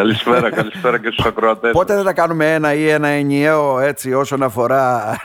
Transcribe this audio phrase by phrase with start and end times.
[0.00, 1.72] Καλησπέρα, καλησπέρα και στους ακροατές.
[1.72, 5.16] Πότε δεν θα κάνουμε ένα ή ένα ενιαίο έτσι όσον αφορά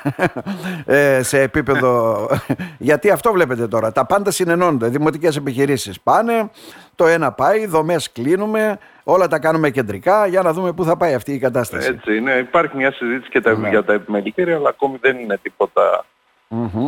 [0.85, 2.27] ε, σε επίπεδο...
[2.77, 6.49] Γιατί αυτό βλέπετε τώρα, τα πάντα συνενώνονται, δημοτικές επιχειρήσεις πάνε,
[6.96, 11.14] το ένα πάει, δομές κλείνουμε, όλα τα κάνουμε κεντρικά για να δούμε πού θα πάει
[11.14, 11.89] αυτή η κατάσταση.
[11.89, 13.70] Έτσι είναι, υπάρχει μια συζήτηση και τα, ναι.
[13.70, 16.05] για τα επιμελητήρια, αλλά ακόμη δεν είναι τίποτα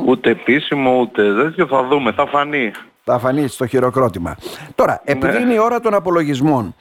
[0.05, 2.71] ούτε επίσημο ούτε τέτοιο, θα δούμε, θα φανεί.
[3.03, 4.37] Θα φανεί στο χειροκρότημα.
[4.75, 5.39] Τώρα, επειδή ναι.
[5.39, 6.75] είναι η ώρα των απολογισμών,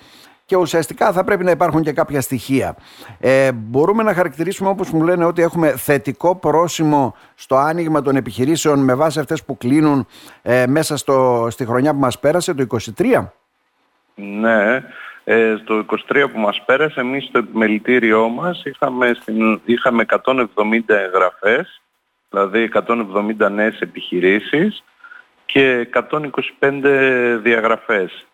[0.47, 2.77] και ουσιαστικά θα πρέπει να υπάρχουν και κάποια στοιχεία.
[3.21, 8.85] Ε, μπορούμε να χαρακτηρίσουμε όπως μου λένε ότι έχουμε θετικό πρόσημο στο άνοιγμα των επιχειρήσεων
[8.85, 10.07] με βάση αυτές που κλείνουν
[10.43, 12.67] ε, μέσα στο, στη χρονιά που μας πέρασε, το
[12.99, 13.29] 23.
[14.15, 14.85] Ναι,
[15.25, 20.23] ε, στο 23 που μας πέρασε εμείς στο επιμελητήριό μας είχαμε, στην, είχαμε 170
[20.87, 21.83] εγγραφές,
[22.31, 24.85] δηλαδή 170 νέες επιχειρήσεις
[25.47, 25.89] και
[26.61, 28.27] 125 διαγραφές.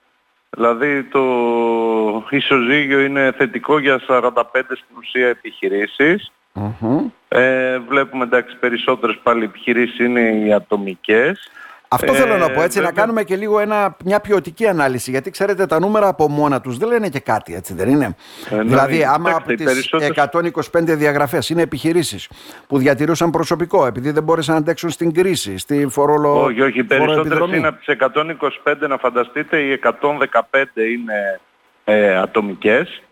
[0.57, 1.23] Δηλαδή το
[2.37, 6.33] ισοζύγιο είναι θετικό για 45 στην ουσία επιχειρήσεις.
[7.29, 11.51] Ε, βλέπουμε εντάξει περισσότερες πάλι επιχειρήσεις είναι οι ατομικές.
[11.95, 15.11] Αυτό θέλω να πω έτσι, να κάνουμε και λίγο ένα, μια ποιοτική ανάλυση.
[15.11, 18.16] Γιατί ξέρετε, τα νούμερα από μόνα τους δεν λένε και κάτι, έτσι δεν είναι;
[18.51, 22.29] Ε, δηλαδή, άμα από τις 125 διαγραφές είναι επιχειρήσεις
[22.67, 26.43] που διατηρούσαν προσωπικό επειδή δεν μπόρεσαν να αντέξουν στην κρίση, στη φορολο...
[26.43, 26.79] Όχι, όχι.
[26.79, 27.96] Οι περισσότερες είναι από τις
[28.65, 31.41] 125, να φανταστείτε, οι 115 είναι
[31.85, 33.02] ε, ατομικές.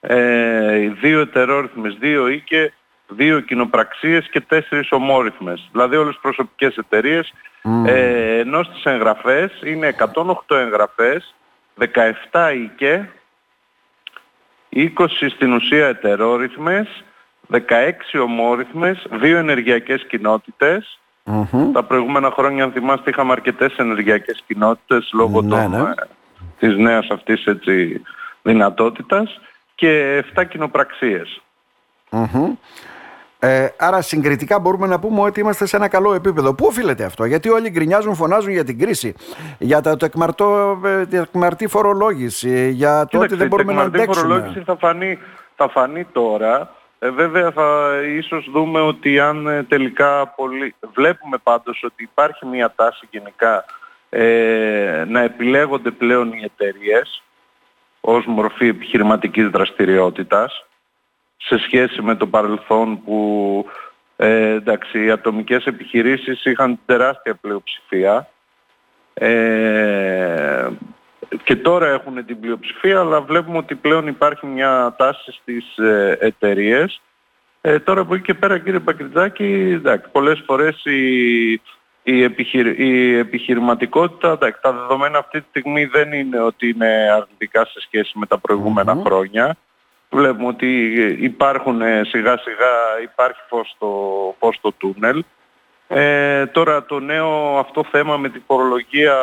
[0.00, 2.72] Ε, δύο ετερόρυθμες, δύο ή και
[3.08, 5.68] δύο κοινοπραξίες και τέσσερις ομόρυθμες.
[5.72, 7.32] Δηλαδή όλες τις προσωπικές εταιρείες
[7.86, 11.34] ε, ενώ στις εγγραφές είναι 108 εγγραφές,
[12.30, 13.10] 17 ΙΚΕ,
[14.68, 14.88] 20
[15.34, 17.04] στην ουσία ετερόρυθμες,
[17.50, 17.58] 16
[18.22, 20.06] ομόρυθμες, δύο ενεργειακές
[21.72, 25.92] Τα προηγούμενα χρόνια, αν θυμάστε, είχαμε αρκετές ενεργειακές κοινότητες λόγω ναι, των, ναι.
[26.62, 28.02] Ε, της νέας αυτής έτσι,
[28.42, 29.40] δυνατότητας
[29.74, 31.42] και 7 κοινοπραξίες.
[33.38, 36.54] Ε, άρα συγκριτικά μπορούμε να πούμε ότι είμαστε σε ένα καλό επίπεδο.
[36.54, 39.14] Πού οφείλεται αυτό, Γιατί όλοι γκρινιάζουν, φωνάζουν για την κρίση,
[39.58, 44.12] για το εκμαρτό, ε, εκμαρτή φορολόγηση, για το ότι δεν μπορούμε να αντέξουμε.
[44.12, 45.18] Η φορολόγηση θα φανεί,
[45.56, 46.70] θα φανεί τώρα.
[46.98, 50.74] Ε, βέβαια θα ίσως δούμε ότι αν ε, τελικά πολύ...
[50.94, 53.64] βλέπουμε πάντως ότι υπάρχει μια τάση γενικά
[54.14, 57.22] ε, να επιλέγονται πλέον οι εταιρείες
[58.00, 60.66] ως μορφή επιχειρηματικής δραστηριότητας
[61.36, 63.66] σε σχέση με το παρελθόν που
[64.16, 68.28] ε, εντάξει, οι ατομικές επιχειρήσεις είχαν τεράστια πλειοψηφία
[69.14, 70.68] ε,
[71.44, 77.00] και τώρα έχουν την πλειοψηφία αλλά βλέπουμε ότι πλέον υπάρχει μια τάση στις ε, εταιρείες.
[77.60, 80.82] Ε, τώρα από εκεί και πέρα κύριε Πακριτζάκη, εντάξει, πολλές φορές
[82.02, 87.64] η, η, η επιχειρηματικότητα, εντάξει, τα δεδομένα αυτή τη στιγμή δεν είναι ότι είναι αρνητικά
[87.64, 89.56] σε σχέση με τα προηγουμενα χρόνια.
[90.10, 90.66] Βλέπουμε ότι
[91.20, 93.90] υπάρχουν ε, σιγά σιγά υπάρχει φως στο,
[94.38, 95.24] φως στο τούνελ.
[95.94, 99.16] Ε, τώρα το νέο αυτό θέμα με την φορολογία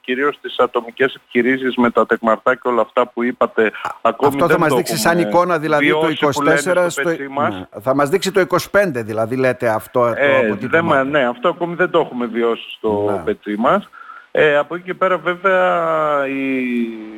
[0.00, 4.58] κυρίως στις ατομικές επιχειρήσεις με τα τεκμαρτά και όλα αυτά που είπατε ακόμη Αυτό θα
[4.58, 6.30] μας δείξει σαν εικόνα δηλαδή το
[6.74, 7.08] 24 στο...
[7.08, 8.56] Ναι, θα μας δείξει το 25
[8.94, 13.22] δηλαδή λέτε αυτό ε, το δεν, Ναι αυτό ακόμη δεν το έχουμε βιώσει στο ναι.
[13.24, 13.88] πετσί μας.
[14.30, 17.13] Ε, από εκεί και πέρα βέβαια η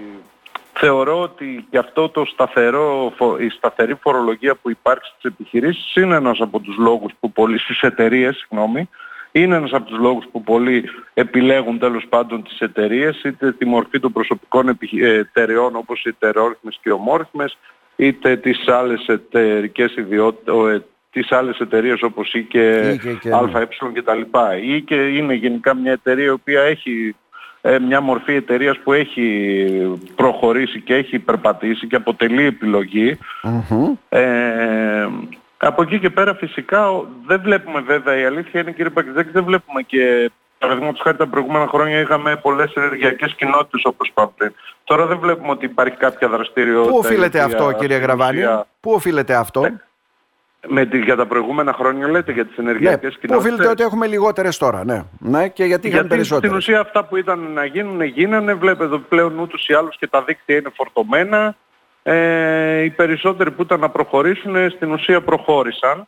[0.78, 6.40] Θεωρώ ότι και αυτό το σταθερό, η σταθερή φορολογία που υπάρχει στις επιχειρήσεις είναι ένας
[6.40, 8.88] από τους λόγους που πολλοί στις εταιρείες, συγγνώμη,
[9.32, 14.00] είναι ένας από τους λόγους που πολλοί επιλέγουν τέλος πάντων τις εταιρείες, είτε τη μορφή
[14.00, 17.58] των προσωπικών εταιρεών όπως οι ετερόρυθμες και ομόρυθμες,
[17.96, 22.98] είτε τις άλλες εταιρικές ιδιότητες, τις άλλες εταιρείες όπως ή και,
[23.54, 24.56] ΑΕ και τα λοιπά.
[24.56, 27.25] Ή και είναι γενικά μια εταιρεία η οποία έχει ε,
[27.86, 32.58] μια μορφή εταιρείας που έχει προχωρήσει και έχει περπατήσει και αποτελεί
[34.08, 35.06] Ε,
[35.56, 36.88] από εκεί και πέρα φυσικά
[37.26, 41.66] δεν βλέπουμε βέβαια, η αλήθεια είναι κύριε Πακριτζάκη, δεν βλέπουμε και Παραδείγματος χάρη τα προηγούμενα
[41.66, 44.54] χρόνια είχαμε πολλές ενεργειακές κοινότητες όπως είπα πριν.
[44.84, 46.90] Τώρα δεν βλέπουμε ότι υπάρχει κάποια δραστηριότητα.
[46.90, 48.42] Πού οφείλεται αυτό κύριε Γραβάνη,
[48.80, 49.85] πού οφείλεται αυτό; Ε,
[50.68, 53.36] με τη, για τα προηγούμενα χρόνια λέτε για τις ενεργειακές ναι, κοινότητες.
[53.36, 55.02] Πού οφείλεται ότι έχουμε λιγότερες τώρα, ναι.
[55.18, 56.50] ναι και γιατί είχαν περισσότερες.
[56.50, 58.54] Στην ουσία αυτά που ήταν να γίνουν, γίνανε.
[58.54, 61.56] Βλέπετε πλέον ούτως ή άλλως και τα δίκτυα είναι φορτωμένα.
[62.02, 66.06] Ε, οι περισσότεροι που ήταν να προχωρήσουν στην ουσία προχώρησαν.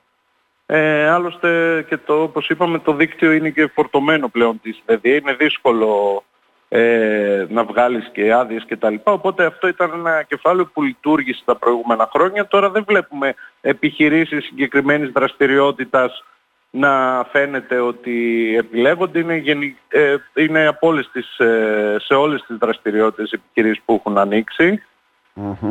[0.66, 5.14] Ε, άλλωστε και το, όπως είπαμε το δίκτυο είναι και φορτωμένο πλέον της ΔΕΔΙΑ.
[5.14, 6.22] Είναι δύσκολο
[6.68, 9.12] ε, να βγάλεις και άδειες και τα λοιπά.
[9.12, 12.46] Οπότε αυτό ήταν ένα κεφάλαιο που λειτουργήσε τα προηγούμενα χρόνια.
[12.46, 16.24] Τώρα δεν βλέπουμε επιχειρήσεις συγκεκριμένης δραστηριότητας
[16.70, 19.18] να φαίνεται ότι επιλέγονται.
[19.18, 19.76] Είναι, γενι...
[19.88, 24.82] ε, είναι από όλες τις, ε, σε όλες τις δραστηριότητες επιχειρήσεις που έχουν ανοίξει.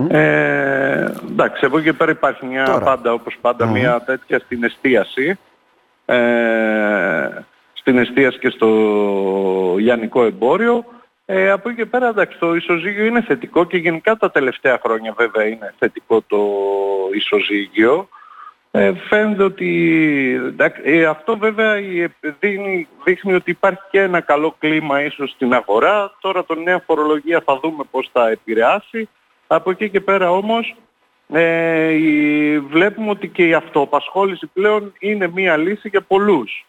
[0.07, 2.85] Ε, εντάξει, από εκεί πέρα υπάρχει μια Τώρα.
[2.85, 3.39] πάντα, όπως
[3.71, 5.39] μια τέτοια στην εστίαση.
[6.05, 7.29] Ε,
[7.73, 8.67] στην εστίαση και στο
[9.87, 10.85] λιανικό εμπόριο.
[11.25, 15.13] Ε, από εκεί και πέρα εντάξει, το ισοζύγιο είναι θετικό και γενικά τα τελευταία χρόνια
[15.17, 16.39] βέβαια είναι θετικό το
[17.13, 18.09] ισοζύγιο.
[18.71, 19.69] Ε, φαίνεται ότι
[20.83, 21.75] ε, αυτό βέβαια
[22.39, 26.15] δείχνει, δείχνει ότι υπάρχει και ένα καλό κλίμα ίσως στην αγορά.
[26.19, 29.09] Τώρα το νέα φορολογία θα δούμε πώς θα επηρεάσει.
[29.47, 30.75] Από εκεί και πέρα όμως
[31.29, 36.65] ε, βλέπουμε ότι και η αυτοαπασχόληση πλέον είναι μία λύση για πολλούς.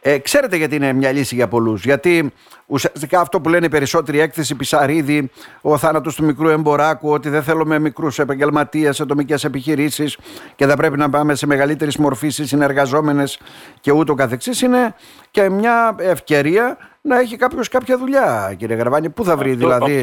[0.00, 1.84] Ε, ξέρετε γιατί είναι μια λύση για πολλούς.
[1.84, 2.32] Γιατί
[2.66, 5.30] ουσιαστικά αυτό που λένε οι περισσότεροι έκθεση Πισαρίδη,
[5.60, 10.18] ο θάνατος του μικρού εμποράκου, ότι δεν θέλουμε μικρούς επαγγελματίες, ατομικές επιχειρήσεις
[10.56, 13.38] και θα πρέπει να πάμε σε μεγαλύτερης μορφής στις συνεργαζόμενες
[13.80, 14.94] και ούτω καθεξής, είναι
[15.30, 19.10] και μια ευκαιρία να έχει κάποιος κάποια δουλειά, κύριε Γραβάνη.
[19.10, 20.02] Πού θα βρει δηλαδή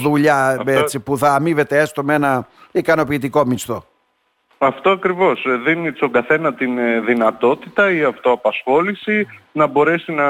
[0.00, 3.84] δουλειά Έτσι, που θα αμείβεται έστω με ένα ικανοποιητικό μισθό;
[4.64, 5.44] Αυτό ακριβώς.
[5.44, 10.26] Ε, δίνει στον καθένα την ε, δυνατότητα η αυτοαπασχόληση να μπορέσει να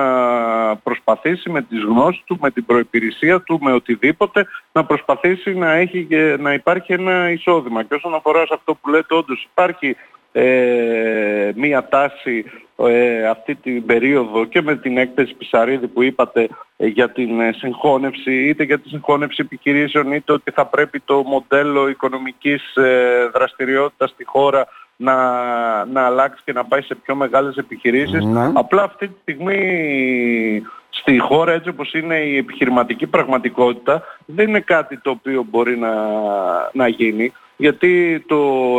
[0.77, 6.09] προσπαθήσει με τις γνώσεις του, με την προϋπηρεσία του, με οτιδήποτε, να προσπαθήσει να, έχει,
[6.39, 7.83] να υπάρχει ένα εισόδημα.
[7.83, 9.97] Και όσον αφορά σε αυτό που λέτε, όντως υπάρχει
[10.33, 12.45] ε, μία τάση
[12.87, 17.53] ε, αυτή την περίοδο και με την έκθεση Πισαρίδη που είπατε ε, για την ε,
[17.53, 24.11] συγχώνευση είτε για τη συγχώνευση επιχειρήσεων είτε ότι θα πρέπει το μοντέλο οικονομικής ε, δραστηριότητας
[24.11, 25.15] στη χώρα να,
[25.85, 28.25] να αλλάξει και να πάει σε πιο μεγάλες επιχειρήσεις.
[28.25, 28.51] Ναι.
[28.55, 34.99] Απλά αυτή τη στιγμή στη χώρα έτσι όπως είναι η επιχειρηματική πραγματικότητα δεν είναι κάτι
[34.99, 35.93] το οποίο μπορεί να,
[36.73, 38.79] να γίνει γιατί το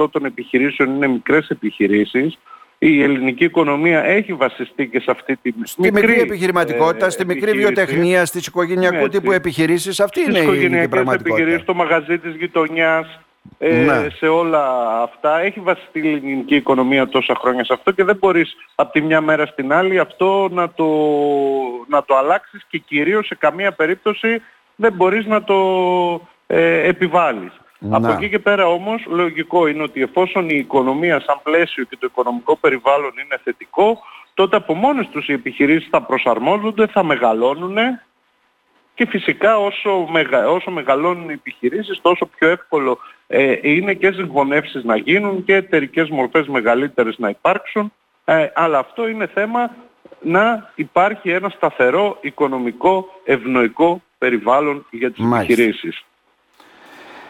[0.00, 2.38] 95-96% των επιχειρήσεων είναι μικρές επιχειρήσεις.
[2.78, 7.26] Η ελληνική οικονομία έχει βασιστεί και σε αυτή τη στη μικρή, μικρή επιχειρηματικότητα, ε, στη
[7.26, 10.00] μικρή βιοτεχνία, στις οικογενειακού ναι, τύπου επιχειρήσεις.
[10.00, 11.34] Αυτή είναι η ελληνική πραγματικότητα.
[11.34, 13.20] Επιχειρήσεις, το μαγαζί της γειτονιάς,
[13.58, 14.06] ε, ναι.
[14.10, 15.40] σε όλα αυτά.
[15.40, 19.20] Έχει βασιστεί η ελληνική οικονομία τόσα χρόνια σε αυτό και δεν μπορείς από τη μια
[19.20, 20.86] μέρα στην άλλη αυτό να το,
[21.88, 24.42] να το αλλάξεις και κυρίως σε καμία περίπτωση
[24.76, 25.56] δεν μπορείς να το
[26.56, 27.52] ε, επιβάλλεις.
[27.90, 32.06] Από εκεί και πέρα όμως λογικό είναι ότι εφόσον η οικονομία σαν πλαίσιο και το
[32.10, 33.98] οικονομικό περιβάλλον είναι θετικό,
[34.34, 37.76] τότε από μόνες τους οι επιχειρήσεις θα προσαρμόζονται, θα μεγαλώνουν
[38.94, 44.84] και φυσικά όσο, μεγα, όσο μεγαλώνουν οι επιχειρήσεις τόσο πιο εύκολο ε, είναι και συγχωνεύσεις
[44.84, 47.92] να γίνουν και εταιρικές μορφές μεγαλύτερες να υπάρξουν
[48.24, 49.74] ε, αλλά αυτό είναι θέμα
[50.20, 55.52] να υπάρχει ένα σταθερό οικονομικό ευνοϊκό περιβάλλον για τις Μάλιστα.
[55.52, 56.04] επιχειρήσεις.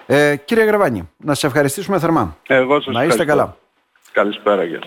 [0.07, 2.37] Ε, κύριε Γραβάνη, να σας ευχαριστήσουμε θερμά.
[2.47, 3.57] Εγώ σας Να είστε καλά.
[4.13, 4.81] Καλησπέρα, γεια